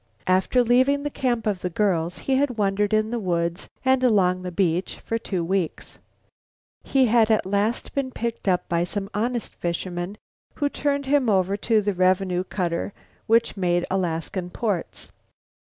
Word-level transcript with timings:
After 0.25 0.63
leaving 0.63 1.03
the 1.03 1.11
camp 1.11 1.45
of 1.45 1.61
the 1.61 1.69
girls 1.69 2.17
he 2.17 2.33
had 2.35 2.57
wandered 2.57 2.91
in 2.91 3.11
the 3.11 3.19
woods 3.19 3.69
and 3.85 4.03
along 4.03 4.41
the 4.41 4.51
beach 4.51 4.95
for 4.97 5.19
two 5.19 5.43
weeks. 5.43 5.99
He 6.83 7.05
had 7.05 7.29
at 7.29 7.45
last 7.45 7.93
been 7.93 8.09
picked 8.09 8.47
up 8.47 8.67
by 8.67 8.83
some 8.83 9.11
honest 9.13 9.53
fishermen 9.53 10.17
who 10.55 10.69
turned 10.69 11.05
him 11.05 11.29
over 11.29 11.55
to 11.55 11.83
the 11.83 11.93
revenue 11.93 12.43
cutter 12.43 12.93
which 13.27 13.55
made 13.55 13.85
Alaskan 13.91 14.49
ports. 14.49 15.11